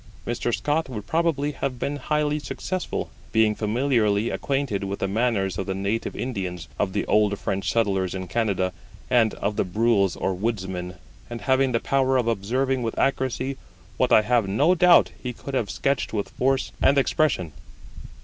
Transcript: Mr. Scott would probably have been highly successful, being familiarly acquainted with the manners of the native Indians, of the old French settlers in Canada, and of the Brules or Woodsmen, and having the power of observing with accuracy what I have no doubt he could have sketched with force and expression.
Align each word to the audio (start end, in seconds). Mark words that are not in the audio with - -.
Mr. 0.25 0.51
Scott 0.51 0.89
would 0.89 1.05
probably 1.05 1.51
have 1.51 1.77
been 1.77 1.97
highly 1.97 2.39
successful, 2.39 3.11
being 3.31 3.53
familiarly 3.53 4.31
acquainted 4.31 4.83
with 4.83 4.97
the 4.97 5.07
manners 5.07 5.59
of 5.59 5.67
the 5.67 5.75
native 5.75 6.15
Indians, 6.15 6.67
of 6.79 6.93
the 6.93 7.05
old 7.05 7.37
French 7.37 7.71
settlers 7.71 8.15
in 8.15 8.25
Canada, 8.27 8.73
and 9.11 9.35
of 9.35 9.57
the 9.57 9.63
Brules 9.63 10.15
or 10.15 10.33
Woodsmen, 10.33 10.95
and 11.29 11.41
having 11.41 11.71
the 11.71 11.79
power 11.79 12.17
of 12.17 12.27
observing 12.27 12.81
with 12.81 12.97
accuracy 12.97 13.57
what 13.97 14.11
I 14.11 14.23
have 14.23 14.47
no 14.49 14.73
doubt 14.73 15.11
he 15.21 15.33
could 15.33 15.53
have 15.53 15.69
sketched 15.69 16.13
with 16.13 16.29
force 16.29 16.71
and 16.81 16.97
expression. 16.97 17.51